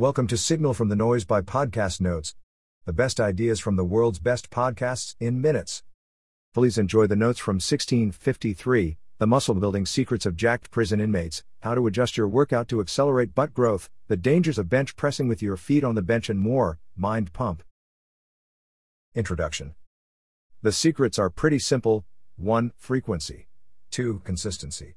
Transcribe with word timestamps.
Welcome 0.00 0.28
to 0.28 0.38
Signal 0.38 0.72
from 0.72 0.88
the 0.88 0.96
Noise 0.96 1.26
by 1.26 1.42
Podcast 1.42 2.00
Notes. 2.00 2.34
The 2.86 2.92
best 2.94 3.20
ideas 3.20 3.60
from 3.60 3.76
the 3.76 3.84
world's 3.84 4.18
best 4.18 4.48
podcasts 4.48 5.14
in 5.20 5.42
minutes. 5.42 5.82
Please 6.54 6.78
enjoy 6.78 7.06
the 7.06 7.16
notes 7.16 7.38
from 7.38 7.56
1653 7.56 8.96
The 9.18 9.26
Muscle 9.26 9.56
Building 9.56 9.84
Secrets 9.84 10.24
of 10.24 10.36
Jacked 10.36 10.70
Prison 10.70 11.02
Inmates, 11.02 11.44
How 11.60 11.74
to 11.74 11.86
Adjust 11.86 12.16
Your 12.16 12.28
Workout 12.28 12.66
to 12.68 12.80
Accelerate 12.80 13.34
Butt 13.34 13.52
Growth, 13.52 13.90
The 14.08 14.16
Dangers 14.16 14.56
of 14.56 14.70
Bench 14.70 14.96
Pressing 14.96 15.28
with 15.28 15.42
Your 15.42 15.58
Feet 15.58 15.84
on 15.84 15.96
the 15.96 16.00
Bench, 16.00 16.30
and 16.30 16.40
more. 16.40 16.78
Mind 16.96 17.34
Pump. 17.34 17.62
Introduction 19.14 19.74
The 20.62 20.72
secrets 20.72 21.18
are 21.18 21.28
pretty 21.28 21.58
simple 21.58 22.06
1. 22.38 22.72
Frequency, 22.78 23.48
2. 23.90 24.22
Consistency. 24.24 24.94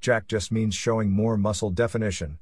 Jack 0.00 0.26
just 0.26 0.50
means 0.50 0.74
showing 0.74 1.10
more 1.10 1.36
muscle 1.36 1.68
definition. 1.68 2.38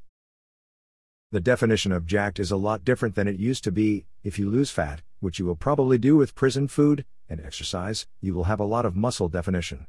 The 1.33 1.41
definition 1.41 1.91
of 1.91 2.07
jacked 2.07 2.39
is 2.39 2.53
a 2.53 2.57
lot 2.57 2.85
different 2.85 3.16
than 3.16 3.27
it 3.27 3.41
used 3.41 3.65
to 3.65 3.73
be. 3.73 4.07
If 4.23 4.39
you 4.39 4.48
lose 4.48 4.71
fat, 4.71 5.03
which 5.19 5.41
you 5.41 5.45
will 5.45 5.57
probably 5.57 5.98
do 5.98 6.17
with 6.17 6.37
prison 6.37 6.69
food 6.69 7.05
and 7.29 7.41
exercise, 7.41 8.07
you 8.21 8.33
will 8.33 8.45
have 8.45 8.61
a 8.61 8.65
lot 8.65 8.87
of 8.87 8.95
muscle 8.95 9.29
definition. 9.29 9.89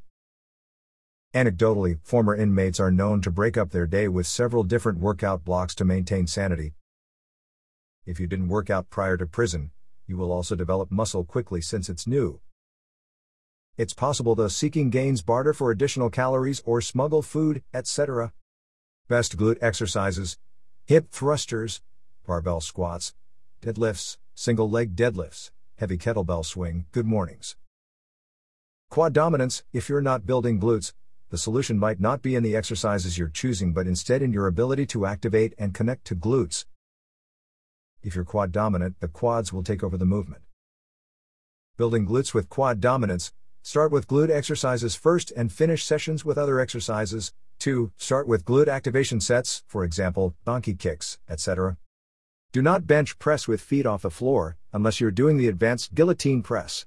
Anecdotally, 1.35 1.99
former 2.01 2.35
inmates 2.35 2.79
are 2.79 2.89
known 2.89 3.21
to 3.21 3.29
break 3.29 3.55
up 3.55 3.69
their 3.69 3.85
day 3.85 4.07
with 4.07 4.25
several 4.25 4.63
different 4.63 4.97
workout 4.97 5.45
blocks 5.45 5.75
to 5.75 5.85
maintain 5.85 6.25
sanity. 6.25 6.73
If 8.03 8.19
you 8.19 8.25
didn't 8.25 8.47
work 8.47 8.71
out 8.71 8.89
prior 8.89 9.15
to 9.17 9.27
prison, 9.27 9.69
you 10.07 10.17
will 10.17 10.31
also 10.31 10.55
develop 10.55 10.89
muscle 10.89 11.23
quickly 11.23 11.61
since 11.61 11.87
it's 11.87 12.07
new. 12.07 12.39
It's 13.77 13.93
possible 13.93 14.33
though 14.33 14.47
seeking 14.47 14.89
gains 14.89 15.21
barter 15.21 15.53
for 15.53 15.69
additional 15.69 16.09
calories 16.09 16.63
or 16.65 16.81
smuggle 16.81 17.21
food, 17.21 17.61
etc. 17.75 18.33
Best 19.07 19.37
glute 19.37 19.59
exercises 19.61 20.37
hip 20.87 21.11
thrusters, 21.11 21.81
barbell 22.25 22.61
squats, 22.61 23.13
deadlifts, 23.61 24.15
single 24.33 24.69
leg 24.69 24.95
deadlifts, 24.95 25.51
heavy 25.75 25.97
kettlebell 25.97 26.45
swing, 26.45 26.85
good 26.93 27.05
mornings. 27.05 27.57
Quad 28.89 29.11
dominance 29.11 29.65
if 29.73 29.89
you're 29.89 29.99
not 29.99 30.25
building 30.25 30.61
glutes, 30.61 30.93
the 31.29 31.37
solution 31.37 31.77
might 31.77 31.99
not 31.99 32.21
be 32.21 32.35
in 32.35 32.43
the 32.43 32.55
exercises 32.55 33.17
you're 33.17 33.27
choosing 33.27 33.73
but 33.73 33.85
instead 33.85 34.21
in 34.21 34.31
your 34.31 34.47
ability 34.47 34.85
to 34.85 35.05
activate 35.05 35.53
and 35.57 35.73
connect 35.73 36.05
to 36.05 36.15
glutes. 36.15 36.63
If 38.01 38.15
you're 38.15 38.23
quad 38.23 38.53
dominant, 38.53 39.01
the 39.01 39.09
quads 39.09 39.51
will 39.51 39.63
take 39.63 39.83
over 39.83 39.97
the 39.97 40.05
movement. 40.05 40.43
Building 41.75 42.07
glutes 42.07 42.33
with 42.33 42.47
quad 42.47 42.79
dominance, 42.79 43.33
Start 43.61 43.91
with 43.91 44.07
glute 44.07 44.29
exercises 44.29 44.95
first 44.95 45.29
and 45.35 45.51
finish 45.51 45.83
sessions 45.83 46.23
with 46.23 46.37
other 46.37 46.57
exercises. 46.57 47.33
2. 47.59 47.91
Start 47.97 48.27
with 48.27 48.45
glute 48.45 48.67
activation 48.67 49.19
sets, 49.19 49.63
for 49.67 49.83
example, 49.83 50.35
donkey 50.45 50.73
kicks, 50.73 51.19
etc. 51.29 51.77
Do 52.51 52.61
not 52.61 52.87
bench 52.87 53.19
press 53.19 53.47
with 53.47 53.61
feet 53.61 53.85
off 53.85 54.01
the 54.01 54.09
floor, 54.09 54.57
unless 54.71 54.99
you're 55.01 55.11
doing 55.11 55.37
the 55.37 55.47
advanced 55.47 55.93
guillotine 55.93 56.43
press. 56.43 56.85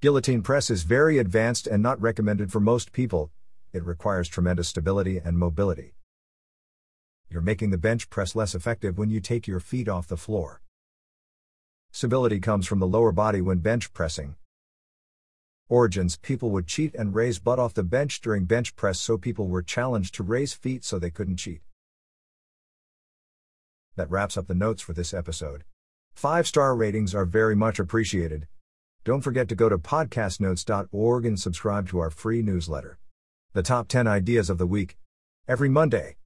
Guillotine 0.00 0.42
press 0.42 0.70
is 0.70 0.82
very 0.84 1.18
advanced 1.18 1.66
and 1.66 1.82
not 1.82 2.00
recommended 2.00 2.50
for 2.50 2.60
most 2.60 2.92
people, 2.92 3.30
it 3.72 3.84
requires 3.84 4.28
tremendous 4.28 4.68
stability 4.68 5.18
and 5.18 5.38
mobility. 5.38 5.94
You're 7.28 7.42
making 7.42 7.70
the 7.70 7.78
bench 7.78 8.10
press 8.10 8.34
less 8.34 8.54
effective 8.54 8.98
when 8.98 9.10
you 9.10 9.20
take 9.20 9.46
your 9.46 9.60
feet 9.60 9.88
off 9.88 10.08
the 10.08 10.16
floor. 10.16 10.62
Stability 11.92 12.40
comes 12.40 12.66
from 12.66 12.78
the 12.78 12.86
lower 12.86 13.12
body 13.12 13.40
when 13.40 13.58
bench 13.58 13.92
pressing, 13.92 14.36
Origins 15.70 16.16
people 16.16 16.50
would 16.50 16.66
cheat 16.66 16.96
and 16.96 17.14
raise 17.14 17.38
butt 17.38 17.60
off 17.60 17.74
the 17.74 17.84
bench 17.84 18.20
during 18.20 18.44
bench 18.44 18.74
press, 18.74 18.98
so 18.98 19.16
people 19.16 19.46
were 19.46 19.62
challenged 19.62 20.12
to 20.16 20.24
raise 20.24 20.52
feet 20.52 20.84
so 20.84 20.98
they 20.98 21.12
couldn't 21.12 21.36
cheat. 21.36 21.60
That 23.94 24.10
wraps 24.10 24.36
up 24.36 24.48
the 24.48 24.54
notes 24.54 24.82
for 24.82 24.94
this 24.94 25.14
episode. 25.14 25.62
Five 26.12 26.48
star 26.48 26.74
ratings 26.74 27.14
are 27.14 27.24
very 27.24 27.54
much 27.54 27.78
appreciated. 27.78 28.48
Don't 29.04 29.20
forget 29.20 29.48
to 29.48 29.54
go 29.54 29.68
to 29.68 29.78
podcastnotes.org 29.78 31.24
and 31.24 31.38
subscribe 31.38 31.88
to 31.90 32.00
our 32.00 32.10
free 32.10 32.42
newsletter. 32.42 32.98
The 33.52 33.62
top 33.62 33.86
10 33.86 34.08
ideas 34.08 34.50
of 34.50 34.58
the 34.58 34.66
week. 34.66 34.96
Every 35.46 35.68
Monday. 35.68 36.16